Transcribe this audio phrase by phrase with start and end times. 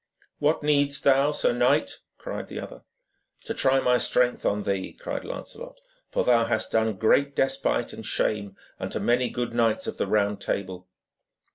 [0.39, 2.81] 'What needst thou, sir knight?' cried the other.
[3.45, 8.03] 'To try my strength on thee,' cried Lancelot, 'for thou hast done great despite and
[8.03, 10.87] shame unto many good knights of the Round Table.'